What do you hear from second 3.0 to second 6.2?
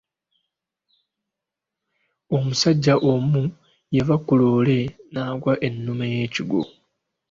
omu yava ku loole n'aggwa ennume